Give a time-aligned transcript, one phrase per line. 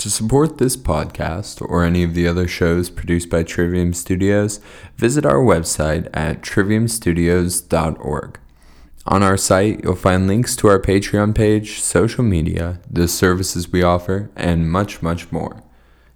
[0.00, 4.58] To support this podcast or any of the other shows produced by Trivium Studios,
[4.96, 8.40] visit our website at triviumstudios.org.
[9.04, 13.82] On our site, you'll find links to our Patreon page, social media, the services we
[13.82, 15.62] offer, and much, much more.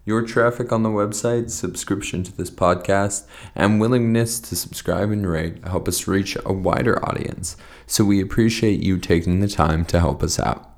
[0.07, 5.63] Your traffic on the website, subscription to this podcast, and willingness to subscribe and rate
[5.63, 10.23] help us reach a wider audience, so we appreciate you taking the time to help
[10.23, 10.74] us out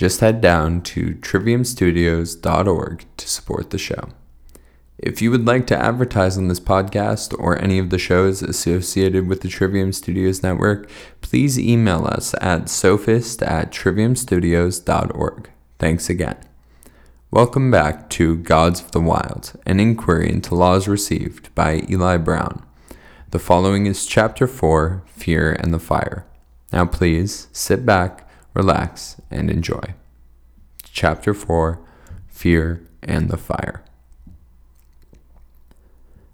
[0.00, 4.08] just head down to triviumstudios.org to support the show.
[4.96, 9.28] If you would like to advertise on this podcast or any of the shows associated
[9.28, 10.88] with the Trivium Studios network,
[11.20, 15.50] please email us at sophist at triviumstudios.org.
[15.78, 16.38] Thanks again.
[17.30, 22.64] Welcome back to Gods of the Wild, an inquiry into laws received by Eli Brown.
[23.32, 26.24] The following is Chapter 4 Fear and the Fire.
[26.72, 29.94] Now, please sit back relax, and enjoy.
[30.84, 31.80] Chapter 4
[32.28, 33.84] Fear and the Fire.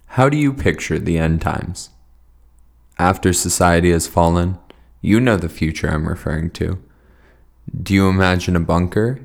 [0.07, 1.91] How do you picture the end times?
[2.99, 4.59] After society has fallen,
[5.03, 6.83] you know the future I'm referring to.
[7.83, 9.21] Do you imagine a bunker?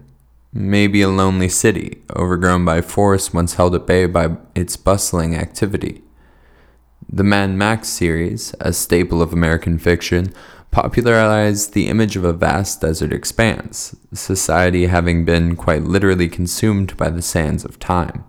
[0.53, 6.01] Maybe a lonely city, overgrown by forests once held at bay by its bustling activity.
[7.13, 10.33] The Mad Max series, a staple of American fiction,
[10.71, 17.09] popularized the image of a vast desert expanse, society having been quite literally consumed by
[17.09, 18.23] the sands of time.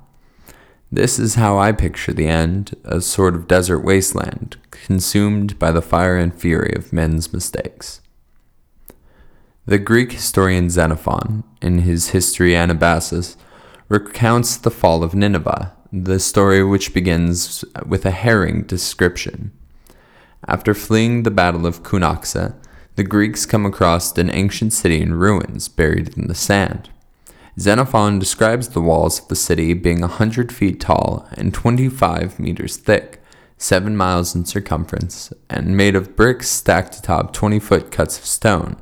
[0.91, 5.80] This is how I picture the end a sort of desert wasteland, consumed by the
[5.80, 8.00] fire and fury of men's mistakes.
[9.64, 13.36] The Greek historian Xenophon, in his History Anabasis,
[13.89, 19.53] recounts the fall of Nineveh, the story which begins with a harrowing description.
[20.48, 22.55] After fleeing the Battle of Cunaxa,
[22.97, 26.89] the Greeks come across an ancient city in ruins buried in the sand.
[27.61, 32.79] Xenophon describes the walls of the city being a 100 feet tall and 25 meters
[32.79, 33.23] thick,
[33.59, 38.77] 7 miles in circumference, and made of bricks stacked atop 20 foot cuts of stone.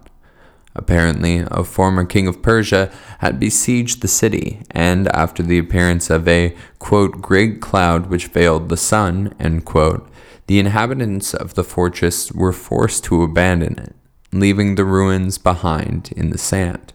[0.75, 6.29] Apparently, a former king of Persia had besieged the city, and after the appearance of
[6.29, 10.09] a, quote, great cloud which veiled the sun, quote,
[10.47, 13.95] the inhabitants of the fortress were forced to abandon it,
[14.33, 16.93] leaving the ruins behind in the sand.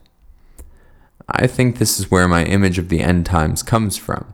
[1.27, 4.33] I think this is where my image of the end times comes from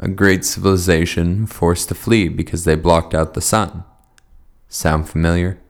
[0.00, 3.84] a great civilization forced to flee because they blocked out the sun.
[4.68, 5.60] Sound familiar?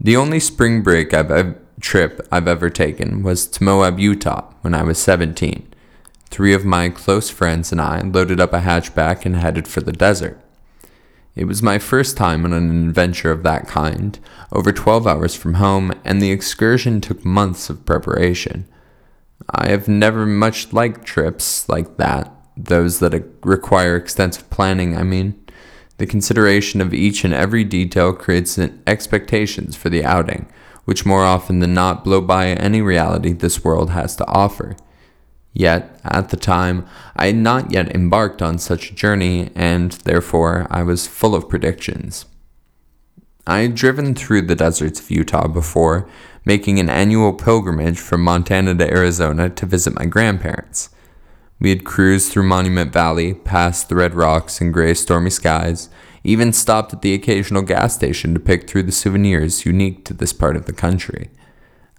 [0.00, 4.74] The only spring break I've ev- trip I've ever taken was to Moab, Utah when
[4.74, 5.72] I was 17.
[6.30, 9.92] Three of my close friends and I loaded up a hatchback and headed for the
[9.92, 10.40] desert.
[11.36, 14.18] It was my first time on an adventure of that kind,
[14.52, 18.66] over 12 hours from home, and the excursion took months of preparation.
[19.50, 25.43] I have never much liked trips like that, those that require extensive planning, I mean.
[25.98, 30.46] The consideration of each and every detail creates expectations for the outing,
[30.84, 34.76] which more often than not blow by any reality this world has to offer.
[35.52, 36.84] Yet, at the time,
[37.14, 41.48] I had not yet embarked on such a journey, and therefore I was full of
[41.48, 42.26] predictions.
[43.46, 46.08] I had driven through the deserts of Utah before,
[46.44, 50.90] making an annual pilgrimage from Montana to Arizona to visit my grandparents.
[51.60, 55.88] We had cruised through Monument Valley, past the red rocks and gray stormy skies,
[56.24, 60.32] even stopped at the occasional gas station to pick through the souvenirs unique to this
[60.32, 61.30] part of the country.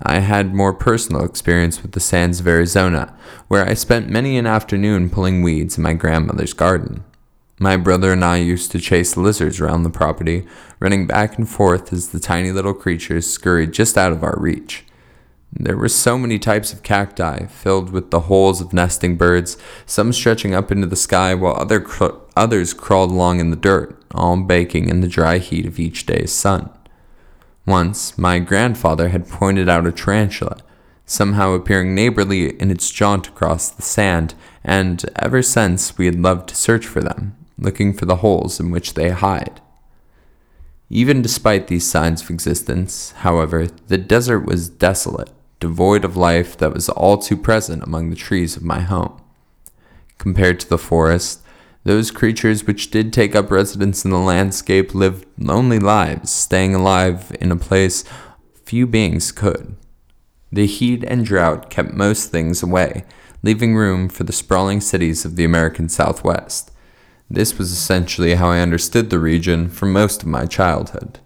[0.01, 3.17] I had more personal experience with the sands of Arizona,
[3.47, 7.03] where I spent many an afternoon pulling weeds in my grandmother's garden.
[7.57, 10.45] My brother and I used to chase lizards around the property,
[10.81, 14.83] running back and forth as the tiny little creatures scurried just out of our reach.
[15.57, 20.11] There were so many types of cacti, filled with the holes of nesting birds, some
[20.11, 24.35] stretching up into the sky while other cr- others crawled along in the dirt, all
[24.35, 26.69] baking in the dry heat of each day's sun.
[27.65, 30.57] Once, my grandfather had pointed out a tarantula,
[31.05, 36.49] somehow appearing neighborly in its jaunt across the sand, and ever since we had loved
[36.49, 39.61] to search for them, looking for the holes in which they hide.
[40.89, 46.73] Even despite these signs of existence, however, the desert was desolate devoid of life that
[46.73, 49.21] was all too present among the trees of my home.
[50.17, 51.41] Compared to the forest,
[51.83, 57.35] those creatures which did take up residence in the landscape lived lonely lives, staying alive
[57.39, 58.03] in a place
[58.63, 59.75] few beings could.
[60.51, 63.05] The heat and drought kept most things away,
[63.43, 66.71] leaving room for the sprawling cities of the American Southwest.
[67.29, 71.19] This was essentially how I understood the region for most of my childhood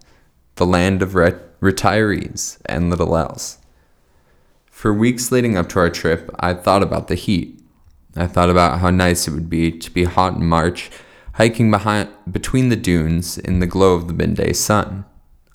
[0.56, 3.59] the land of re- retirees and little else.
[4.80, 7.62] For weeks leading up to our trip, I thought about the heat.
[8.16, 10.90] I thought about how nice it would be to be hot in March,
[11.34, 15.04] hiking behind, between the dunes in the glow of the midday sun.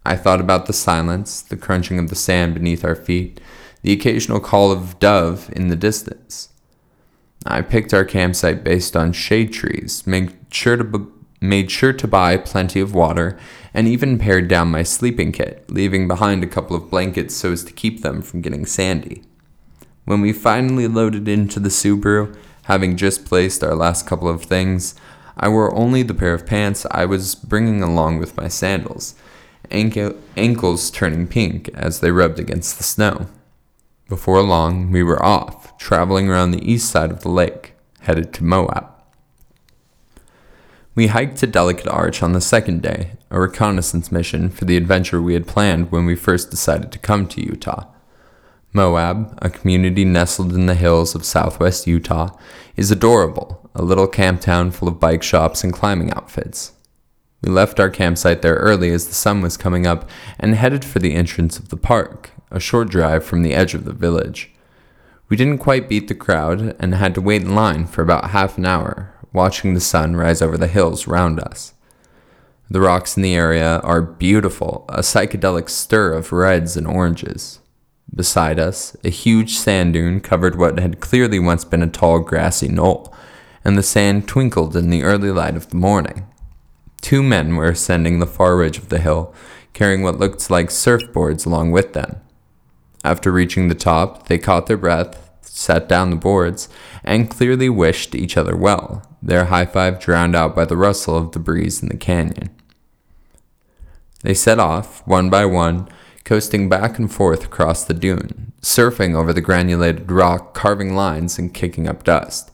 [0.04, 3.40] I thought about the silence, the crunching of the sand beneath our feet,
[3.80, 6.50] the occasional call of dove in the distance.
[7.46, 11.10] I picked our campsite based on shade trees, made sure to,
[11.48, 13.38] made sure to buy plenty of water,
[13.72, 17.64] and even pared down my sleeping kit, leaving behind a couple of blankets so as
[17.64, 19.22] to keep them from getting sandy.
[20.04, 24.94] When we finally loaded into the Subaru, having just placed our last couple of things,
[25.36, 29.14] I wore only the pair of pants I was bringing along with my sandals,
[29.70, 33.26] ankle- ankles turning pink as they rubbed against the snow.
[34.08, 38.44] Before long, we were off, traveling around the east side of the lake, headed to
[38.44, 38.93] Moab.
[40.96, 45.20] We hiked to Delicate Arch on the second day, a reconnaissance mission for the adventure
[45.20, 47.86] we had planned when we first decided to come to Utah.
[48.72, 52.30] Moab, a community nestled in the hills of southwest Utah,
[52.76, 56.74] is adorable, a little camp town full of bike shops and climbing outfits.
[57.42, 60.08] We left our campsite there early as the sun was coming up
[60.38, 63.84] and headed for the entrance of the park, a short drive from the edge of
[63.84, 64.52] the village.
[65.28, 68.56] We didn't quite beat the crowd and had to wait in line for about half
[68.58, 71.74] an hour, watching the sun rise over the hills round us.
[72.70, 77.60] The rocks in the area are beautiful, a psychedelic stir of reds and oranges.
[78.14, 82.68] Beside us, a huge sand dune covered what had clearly once been a tall grassy
[82.68, 83.14] knoll,
[83.64, 86.26] and the sand twinkled in the early light of the morning.
[87.00, 89.34] Two men were ascending the far ridge of the hill,
[89.72, 92.16] carrying what looked like surfboards along with them.
[93.04, 96.68] After reaching the top, they caught their breath, sat down the boards,
[97.02, 101.32] and clearly wished each other well, their high five drowned out by the rustle of
[101.32, 102.50] the breeze in the canyon.
[104.22, 105.88] They set off, one by one,
[106.24, 111.52] coasting back and forth across the dune, surfing over the granulated rock, carving lines and
[111.52, 112.50] kicking up dust.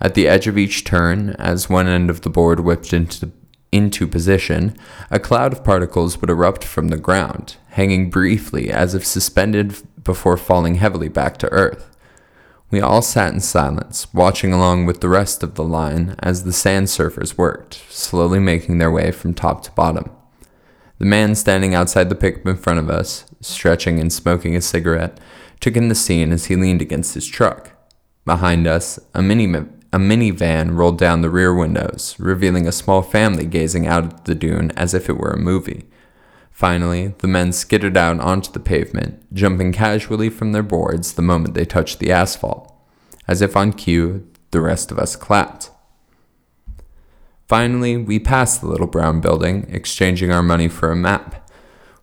[0.00, 3.32] At the edge of each turn, as one end of the board whipped into
[3.72, 4.76] into position,
[5.12, 10.36] a cloud of particles would erupt from the ground, hanging briefly as if suspended before
[10.36, 11.89] falling heavily back to earth.
[12.70, 16.52] We all sat in silence, watching along with the rest of the line as the
[16.52, 20.08] sand surfers worked, slowly making their way from top to bottom.
[20.98, 25.18] The man standing outside the pickup in front of us, stretching and smoking a cigarette,
[25.58, 27.72] took in the scene as he leaned against his truck.
[28.24, 29.46] Behind us, a mini
[29.92, 34.36] a minivan rolled down the rear windows, revealing a small family gazing out at the
[34.36, 35.86] dune as if it were a movie.
[36.60, 41.54] Finally, the men skittered out onto the pavement, jumping casually from their boards the moment
[41.54, 42.70] they touched the asphalt.
[43.26, 45.70] As if on cue, the rest of us clapped.
[47.48, 51.50] Finally, we passed the little brown building, exchanging our money for a map.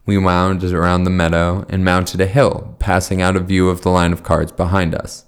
[0.08, 3.92] We wound around the meadow and mounted a hill, passing out of view of the
[3.92, 5.26] line of cars behind us.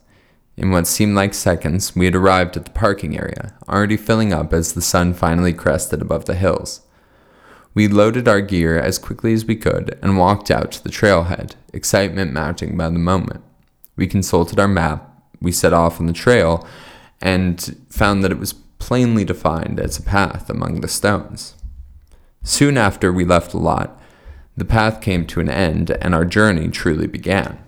[0.57, 4.53] In what seemed like seconds, we had arrived at the parking area, already filling up
[4.53, 6.81] as the sun finally crested above the hills.
[7.79, 11.55] We loaded our gear as quickly as we could and walked out to the trailhead,
[11.71, 13.41] excitement mounting by the moment.
[13.95, 15.09] We consulted our map,
[15.39, 16.67] we set off on the trail,
[17.21, 21.55] and found that it was plainly defined as a path among the stones.
[22.43, 23.97] Soon after we left the lot,
[24.57, 27.59] the path came to an end and our journey truly began.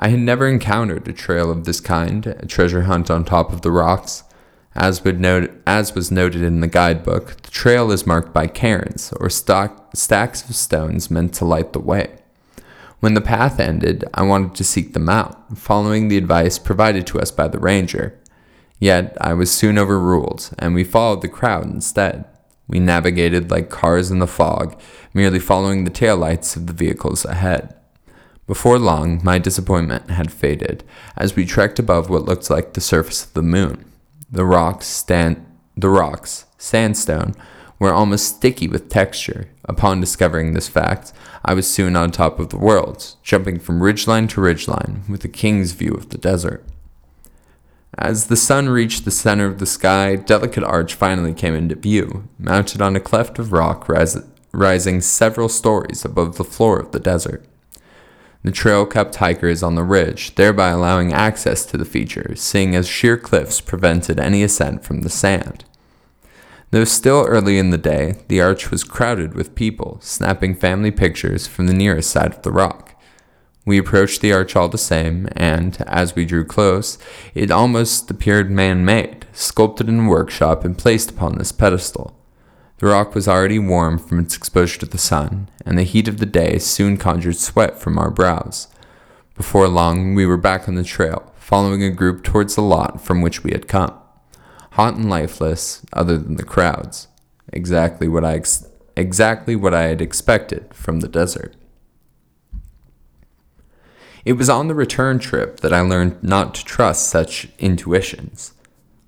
[0.00, 3.62] I had never encountered a trail of this kind, a treasure hunt on top of
[3.62, 4.24] the rocks.
[4.80, 9.28] As, note, as was noted in the guidebook, the trail is marked by cairns, or
[9.28, 12.14] stock, stacks of stones meant to light the way.
[13.00, 17.18] When the path ended, I wanted to seek them out, following the advice provided to
[17.18, 18.16] us by the ranger.
[18.78, 22.24] Yet I was soon overruled, and we followed the crowd instead.
[22.68, 24.80] We navigated like cars in the fog,
[25.12, 27.74] merely following the taillights of the vehicles ahead.
[28.46, 30.84] Before long, my disappointment had faded
[31.16, 33.84] as we trekked above what looked like the surface of the moon.
[34.30, 35.44] The rocks, stand,
[35.76, 37.34] the rocks, sandstone,
[37.78, 39.48] were almost sticky with texture.
[39.64, 41.12] Upon discovering this fact,
[41.44, 45.28] I was soon on top of the world, jumping from ridgeline to ridgeline with a
[45.28, 46.64] king's view of the desert.
[47.96, 52.28] As the sun reached the center of the sky, Delicate Arch finally came into view,
[52.38, 57.00] mounted on a cleft of rock ris- rising several stories above the floor of the
[57.00, 57.44] desert.
[58.44, 62.88] The trail kept hikers on the ridge, thereby allowing access to the feature, seeing as
[62.88, 65.64] sheer cliffs prevented any ascent from the sand.
[66.70, 71.46] Though still early in the day, the arch was crowded with people, snapping family pictures
[71.46, 72.94] from the nearest side of the rock.
[73.64, 76.98] We approached the arch all the same, and, as we drew close,
[77.34, 82.17] it almost appeared man made, sculpted in a workshop and placed upon this pedestal.
[82.78, 86.18] The rock was already warm from its exposure to the sun, and the heat of
[86.18, 88.68] the day soon conjured sweat from our brows.
[89.36, 93.20] Before long, we were back on the trail, following a group towards the lot from
[93.20, 93.98] which we had come.
[94.72, 97.08] Hot and lifeless, other than the crowds.
[97.52, 101.56] Exactly what I ex- exactly what I had expected from the desert.
[104.24, 108.52] It was on the return trip that I learned not to trust such intuitions.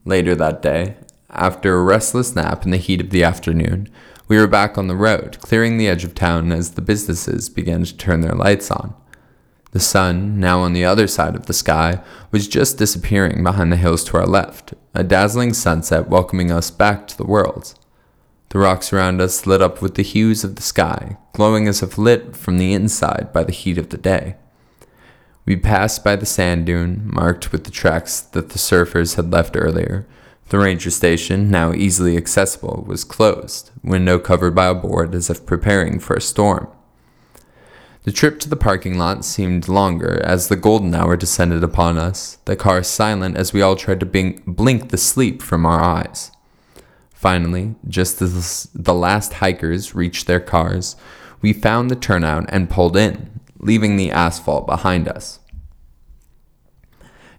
[0.05, 0.97] Later that day,
[1.31, 3.89] after a restless nap in the heat of the afternoon,
[4.29, 7.83] we were back on the road, clearing the edge of town as the businesses began
[7.85, 8.95] to turn their lights on.
[9.73, 13.77] The sun, now on the other side of the sky, was just disappearing behind the
[13.77, 17.75] hills to our left, a dazzling sunset welcoming us back to the world.
[18.49, 21.97] The rocks around us lit up with the hues of the sky, glowing as if
[21.97, 24.35] lit from the inside by the heat of the day.
[25.45, 29.57] We passed by the sand dune, marked with the tracks that the surfers had left
[29.57, 30.07] earlier.
[30.51, 35.47] The ranger station, now easily accessible, was closed, window covered by a board as if
[35.47, 36.67] preparing for a storm.
[38.03, 42.39] The trip to the parking lot seemed longer as the golden hour descended upon us,
[42.47, 46.33] the car silent as we all tried to blink the sleep from our eyes.
[47.13, 50.97] Finally, just as the last hikers reached their cars,
[51.43, 55.40] we found the turnout and pulled in, leaving the asphalt behind us.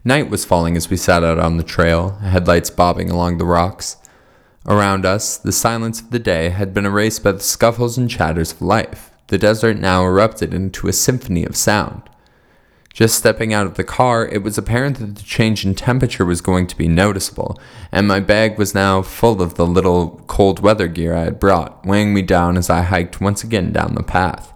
[0.03, 3.97] Night was falling as we sat out on the trail, headlights bobbing along the rocks.
[4.65, 8.51] Around us, the silence of the day had been erased by the scuffles and chatters
[8.51, 12.03] of life the desert now erupted into a symphony of sound.
[12.93, 16.41] Just stepping out of the car, it was apparent that the change in temperature was
[16.41, 17.57] going to be noticeable,
[17.93, 21.85] and my bag was now full of the little cold weather gear I had brought,
[21.85, 24.50] weighing me down as I hiked once again down the path.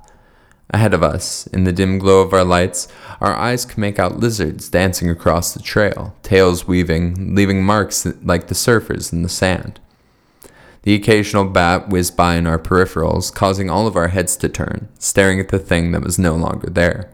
[0.72, 2.88] Ahead of us, in the dim glow of our lights,
[3.22, 8.48] our eyes could make out lizards dancing across the trail, tails weaving, leaving marks like
[8.48, 9.80] the surfers in the sand.
[10.82, 14.88] The occasional bat whizzed by in our peripherals, causing all of our heads to turn,
[15.00, 17.10] staring at the thing that was no longer there.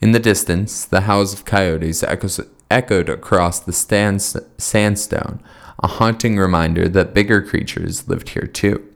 [0.00, 2.40] In the distance, the howls of coyotes echoes,
[2.70, 5.42] echoed across the sandstone,
[5.82, 8.86] a haunting reminder that bigger creatures lived here too.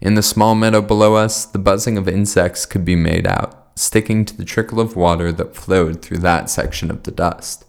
[0.00, 4.24] In the small meadow below us, the buzzing of insects could be made out, sticking
[4.24, 7.66] to the trickle of water that flowed through that section of the dust.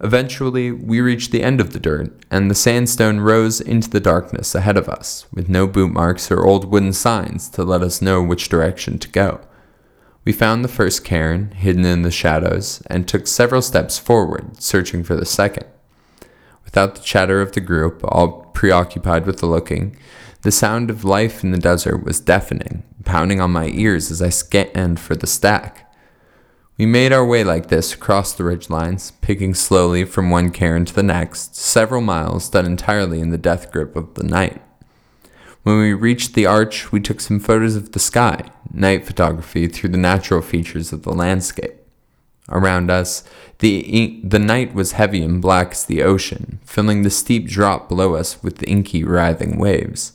[0.00, 4.54] Eventually, we reached the end of the dirt, and the sandstone rose into the darkness
[4.54, 8.22] ahead of us, with no boot marks or old wooden signs to let us know
[8.22, 9.40] which direction to go.
[10.24, 15.02] We found the first cairn, hidden in the shadows, and took several steps forward, searching
[15.04, 15.66] for the second.
[16.64, 19.96] Without the chatter of the group, all preoccupied with the looking,
[20.44, 24.28] the sound of life in the desert was deafening, pounding on my ears as I
[24.28, 25.90] scanned for the stack.
[26.76, 30.84] We made our way like this across the ridge lines, picking slowly from one cairn
[30.84, 34.60] to the next, several miles done entirely in the death grip of the night.
[35.62, 39.90] When we reached the arch, we took some photos of the sky, night photography through
[39.90, 41.80] the natural features of the landscape.
[42.50, 43.24] Around us,
[43.60, 48.14] the, the night was heavy and black as the ocean, filling the steep drop below
[48.14, 50.12] us with inky, writhing waves.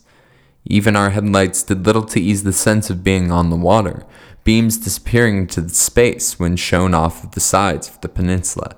[0.64, 4.04] Even our headlights did little to ease the sense of being on the water,
[4.44, 8.76] beams disappearing into the space when shown off of the sides of the peninsula.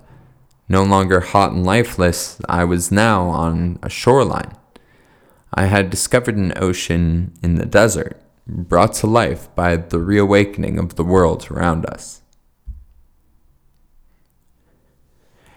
[0.69, 4.57] No longer hot and lifeless, I was now on a shoreline.
[5.53, 10.95] I had discovered an ocean in the desert, brought to life by the reawakening of
[10.95, 12.23] the world around us.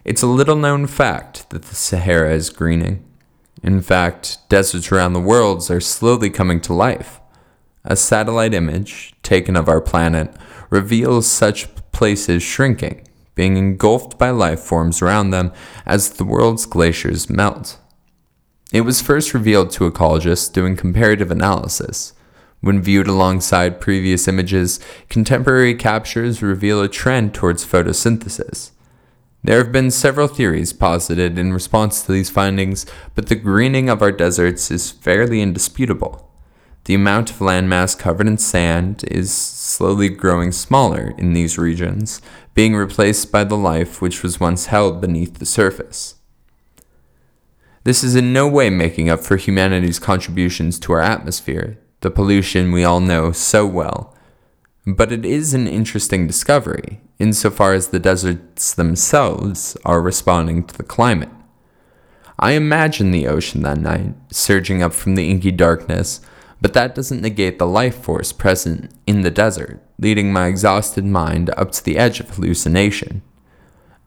[0.04, 3.04] It's a little known fact that the Sahara is greening.
[3.64, 7.20] In fact, deserts around the world are slowly coming to life.
[7.84, 10.36] A satellite image taken of our planet
[10.70, 15.52] reveals such places shrinking, being engulfed by life forms around them
[15.86, 17.78] as the world's glaciers melt.
[18.74, 22.14] It was first revealed to ecologists doing comparative analysis.
[22.62, 28.72] When viewed alongside previous images, contemporary captures reveal a trend towards photosynthesis.
[29.46, 34.02] There have been several theories posited in response to these findings, but the greening of
[34.02, 36.32] our deserts is fairly indisputable.
[36.86, 42.24] The amount of landmass covered in sand is slowly growing smaller in these regions,
[42.56, 46.16] being replaced by the life which was once held beneath the surface.
[47.84, 52.72] This is in no way making up for humanity's contributions to our atmosphere, the pollution
[52.72, 54.15] we all know so well.
[54.88, 60.84] But it is an interesting discovery, insofar as the deserts themselves are responding to the
[60.84, 61.30] climate.
[62.38, 66.22] I imagine the ocean that night, surging up from the inky darkness,
[66.62, 71.50] but that doesn't negate the life force present in the desert, leading my exhausted mind
[71.58, 73.24] up to the edge of hallucination.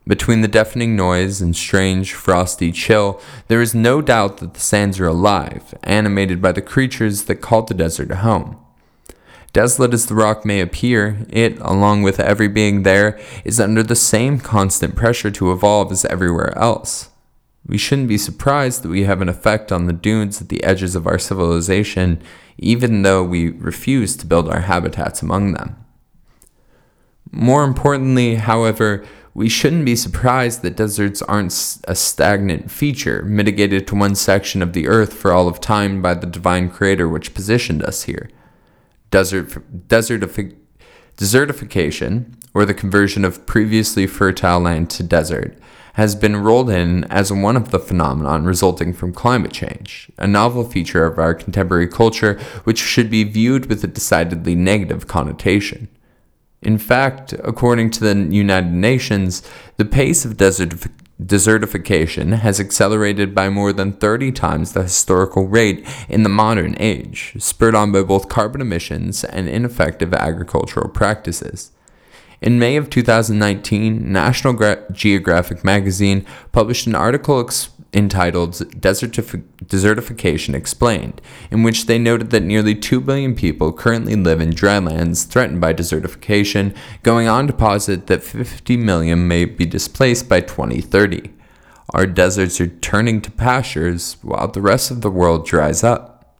[0.06, 5.00] Between the deafening noise and strange, frosty chill, there is no doubt that the sands
[5.00, 8.58] are alive, animated by the creatures that call the desert home.
[9.52, 13.96] Desolate as the rock may appear, it, along with every being there, is under the
[13.96, 17.10] same constant pressure to evolve as everywhere else.
[17.66, 20.94] We shouldn't be surprised that we have an effect on the dunes at the edges
[20.94, 22.22] of our civilization,
[22.58, 25.76] even though we refuse to build our habitats among them.
[27.30, 33.94] More importantly, however, we shouldn't be surprised that deserts aren't a stagnant feature, mitigated to
[33.94, 37.82] one section of the earth for all of time by the divine creator which positioned
[37.82, 38.30] us here.
[39.10, 39.48] Desert,
[39.88, 40.56] desertifi-
[41.16, 45.58] desertification, or the conversion of previously fertile land to desert,
[45.94, 50.62] has been rolled in as one of the phenomenon resulting from climate change, a novel
[50.62, 55.88] feature of our contemporary culture which should be viewed with a decidedly negative connotation.
[56.62, 59.42] In fact, according to the United Nations,
[59.76, 60.90] the pace of desertif-
[61.22, 67.34] desertification has accelerated by more than 30 times the historical rate in the modern age,
[67.38, 71.72] spurred on by both carbon emissions and ineffective agricultural practices.
[72.40, 81.20] In May of 2019, National Geographic magazine published an article ex- entitled Desertif- Desertification Explained,
[81.50, 85.72] in which they noted that nearly 2 billion people currently live in drylands threatened by
[85.72, 91.30] desertification, going on to posit that 50 million may be displaced by 2030.
[91.90, 96.36] Our deserts are turning to pastures while the rest of the world dries up.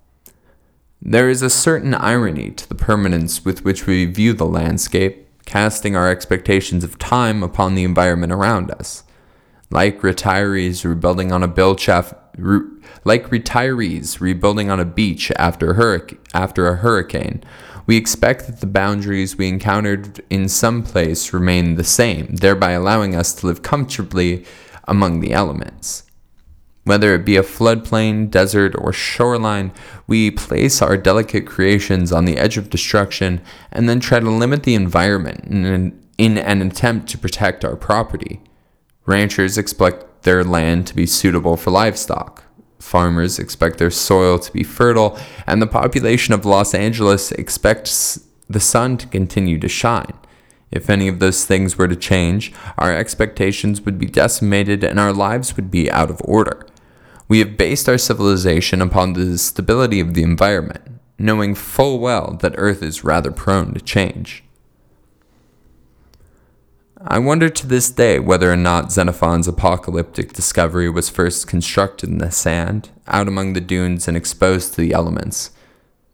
[1.00, 5.96] There is a certain irony to the permanence with which we view the landscape, casting
[5.96, 9.04] our expectations of time upon the environment around us
[9.70, 11.48] like retirees rebuilding on a
[12.38, 12.60] re,
[13.04, 17.42] like retirees rebuilding on a beach after, hurric- after a hurricane.
[17.86, 23.14] We expect that the boundaries we encountered in some place remain the same, thereby allowing
[23.14, 24.44] us to live comfortably
[24.86, 26.04] among the elements.
[26.84, 29.72] Whether it be a floodplain, desert, or shoreline,
[30.06, 34.62] we place our delicate creations on the edge of destruction and then try to limit
[34.62, 38.40] the environment in an, in an attempt to protect our property.
[39.08, 42.44] Ranchers expect their land to be suitable for livestock.
[42.78, 48.60] Farmers expect their soil to be fertile, and the population of Los Angeles expects the
[48.60, 50.12] sun to continue to shine.
[50.70, 55.14] If any of those things were to change, our expectations would be decimated and our
[55.14, 56.66] lives would be out of order.
[57.28, 60.82] We have based our civilization upon the stability of the environment,
[61.18, 64.44] knowing full well that Earth is rather prone to change.
[67.00, 72.18] I wonder to this day whether or not Xenophon's apocalyptic discovery was first constructed in
[72.18, 75.52] the sand, out among the dunes and exposed to the elements.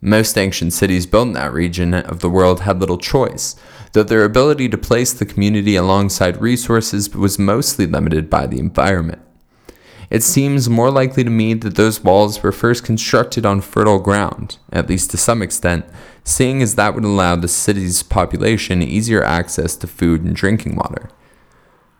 [0.02, 3.56] Most ancient cities built in that region of the world had little choice,
[3.92, 9.22] though their ability to place the community alongside resources was mostly limited by the environment.
[10.10, 14.58] It seems more likely to me that those walls were first constructed on fertile ground,
[14.70, 15.86] at least to some extent,
[16.24, 21.10] seeing as that would allow the city's population easier access to food and drinking water.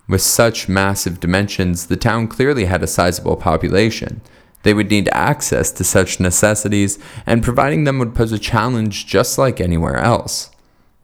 [0.09, 4.21] With such massive dimensions, the town clearly had a sizable population.
[4.63, 9.39] They would need access to such necessities, and providing them would pose a challenge just
[9.39, 10.51] like anywhere else.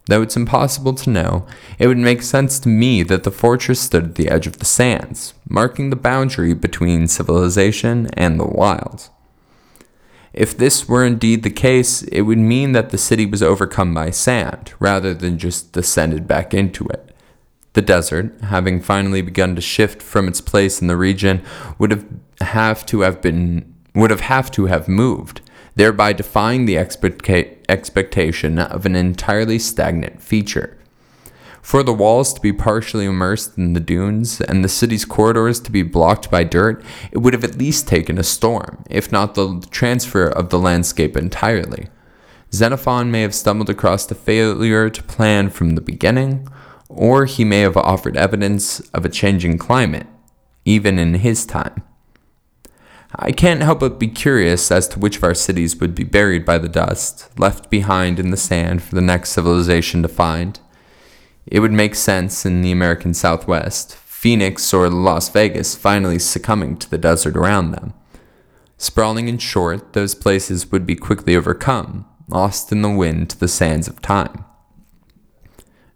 [0.07, 1.47] Though it's impossible to know,
[1.79, 4.65] it would make sense to me that the fortress stood at the edge of the
[4.65, 9.09] sands, marking the boundary between civilization and the wild.
[10.33, 14.11] If this were indeed the case, it would mean that the city was overcome by
[14.11, 17.15] sand, rather than just descended back into it.
[17.73, 21.43] The desert, having finally begun to shift from its place in the region,
[21.79, 22.07] would have,
[22.41, 25.41] have to have been would have have to have moved,
[25.75, 30.77] thereby defying the expecta- expectation of an entirely stagnant feature.
[31.63, 35.71] For the walls to be partially immersed in the dunes and the city's corridors to
[35.71, 39.65] be blocked by dirt, it would have at least taken a storm, if not the
[39.71, 41.89] transfer of the landscape entirely.
[42.53, 46.49] Xenophon may have stumbled across the failure to plan from the beginning,
[46.89, 50.07] or he may have offered evidence of a changing climate,
[50.65, 51.83] even in his time.
[53.15, 56.45] I can't help but be curious as to which of our cities would be buried
[56.45, 60.59] by the dust, left behind in the sand for the next civilization to find.
[61.47, 66.91] It would make sense in the American Southwest, Phoenix or Las Vegas finally succumbing to
[66.91, 67.95] the desert around them.
[68.77, 73.49] Sprawling in short, those places would be quickly overcome, lost in the wind to the
[73.49, 74.45] sands of time.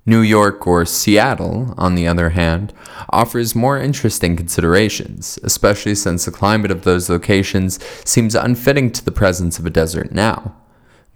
[0.06, 2.74] New York or Seattle, on the other hand,
[3.08, 9.12] offers more interesting considerations, especially since the climate of those locations seems unfitting to the
[9.12, 10.54] presence of a desert now.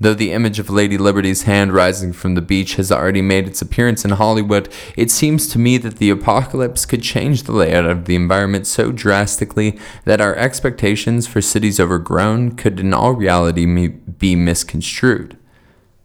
[0.00, 3.60] Though the image of Lady Liberty's hand rising from the beach has already made its
[3.60, 8.04] appearance in Hollywood, it seems to me that the apocalypse could change the layout of
[8.04, 14.36] the environment so drastically that our expectations for cities overgrown could in all reality be
[14.36, 15.36] misconstrued.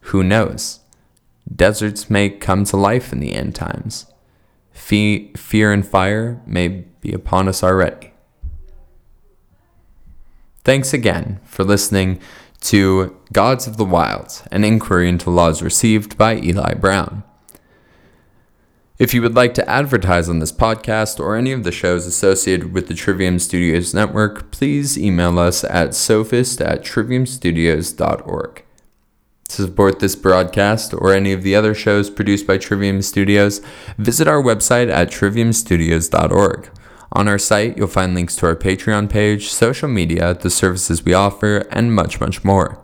[0.07, 0.79] Who knows?
[1.55, 4.07] Deserts may come to life in the end times.
[4.71, 8.13] Fe- fear and fire may be upon us already.
[10.63, 12.19] Thanks again for listening
[12.63, 17.23] to Gods of the Wilds, an inquiry into laws received by Eli Brown.
[18.99, 22.73] If you would like to advertise on this podcast or any of the shows associated
[22.73, 28.63] with the Trivium Studios network, please email us at sophist at triviumstudios.org.
[29.49, 33.61] To support this broadcast or any of the other shows produced by Trivium Studios,
[33.97, 36.69] visit our website at triviumstudios.org.
[37.15, 41.13] On our site, you'll find links to our Patreon page, social media, the services we
[41.13, 42.83] offer, and much, much more.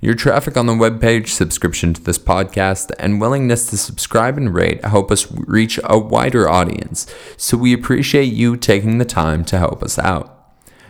[0.00, 4.82] Your traffic on the webpage, subscription to this podcast, and willingness to subscribe and rate
[4.84, 9.82] help us reach a wider audience, so we appreciate you taking the time to help
[9.82, 10.32] us out.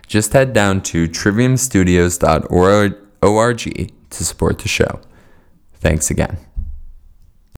[0.07, 5.01] Just head down to triviumstudios.org to support the show.
[5.75, 6.46] Thanks again.